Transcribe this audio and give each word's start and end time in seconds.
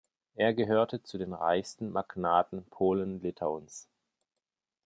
Er 0.33 0.55
gehörte 0.55 1.03
zu 1.03 1.19
den 1.19 1.31
reichsten 1.31 1.91
Magnaten 1.91 2.65
Polen-Litauens. 2.71 3.87